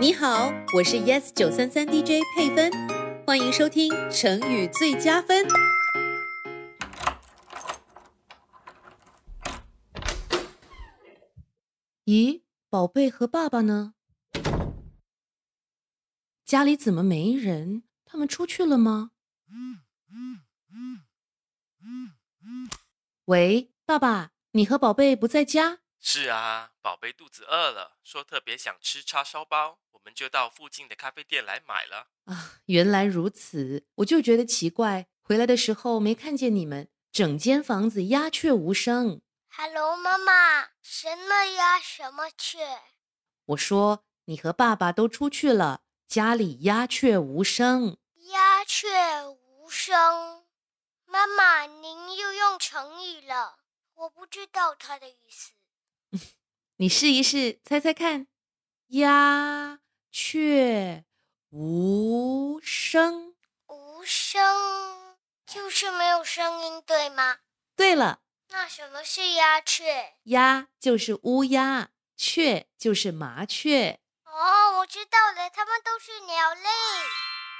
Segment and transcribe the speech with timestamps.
[0.00, 2.70] 你好，我是 Yes 九三三 DJ 佩芬，
[3.24, 5.46] 欢迎收听成语最佳分。
[12.04, 13.94] 咦，宝贝和爸爸呢？
[16.44, 17.84] 家里怎么没人？
[18.04, 19.12] 他们出去了吗？
[23.26, 25.78] 喂，爸爸，你和宝贝不在家？
[26.06, 32.08] 是啊，宝贝肚子饿了，说特别想吃叉烧包，我们就到附近的咖啡店来买了。
[32.26, 39.22] 啊，原来如此，我就觉得奇怪，回来的时候没看见你们，整间房子鸦雀无声。
[39.48, 41.80] Hello，妈妈，什么呀？
[41.80, 42.58] 什么雀？
[43.46, 47.96] 我说你和爸爸都出去了，家里鸦雀无声。
[48.30, 48.88] 鸦雀
[49.26, 50.44] 无声。
[51.06, 53.56] 妈妈，您又用成语了，
[53.94, 55.52] 我不知道它的意思。
[56.78, 58.26] 你试一试，猜猜看。
[58.88, 59.78] 鸦
[60.10, 61.04] 雀
[61.50, 63.34] 无声。
[63.68, 64.42] 无声
[65.46, 67.36] 就是没有声音，对吗？
[67.76, 70.14] 对了，那什么是鸦雀？
[70.24, 74.00] 鸦就是乌鸦，雀就是麻雀。
[74.24, 76.68] 哦，我知道了，它们都是鸟类。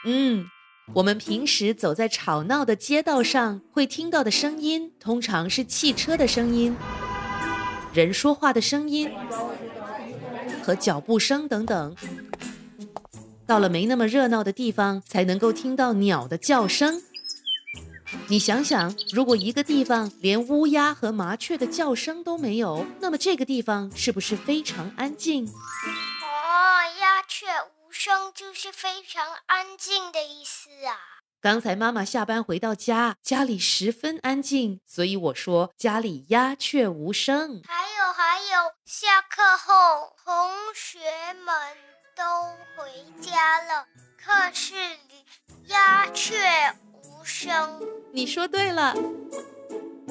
[0.07, 0.51] 嗯，
[0.97, 6.77] 我们平时走在吵闹的街道上，会听到的声音，通常是汽车的声音、
[7.95, 9.09] 人说话的声音
[10.65, 11.97] 和脚步声等等。
[13.47, 17.03] 到了没那么热闹的地方，才能够听到鸟的叫声。
[18.27, 25.47] 你想想，如果一个地方连乌鸦和麻雀的叫声都没有，那么这个地方是不是非常安静？
[25.47, 25.51] 哦，
[27.01, 27.47] 鸦雀
[27.87, 30.97] 无声就是非常安静的意思啊。
[31.41, 37.61] 刚才妈妈下班回到家，家里十分安静，所以我说家里鸦雀无声。
[38.17, 40.33] 还有，下课后同
[40.73, 41.01] 学
[41.45, 41.53] 们
[42.15, 42.23] 都
[42.77, 42.89] 回
[43.21, 45.25] 家了，课室里
[45.67, 46.37] 鸦雀
[47.03, 47.81] 无声。
[48.13, 48.95] 你说对了，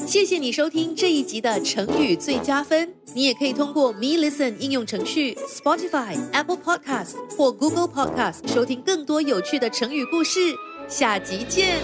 [0.05, 2.94] 谢谢你收听这一集的成语最佳分。
[3.16, 10.39] 你也可以通过 Me Listen 应用程序、Spotify、Apple Podcast 或 Google Podcast 收听更多有趣的成语故事。
[10.89, 11.81] 下集见。